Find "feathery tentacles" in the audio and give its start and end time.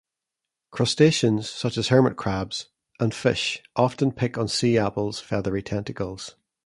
5.19-6.35